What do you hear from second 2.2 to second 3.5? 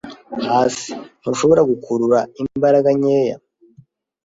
imbaraga nkeya?”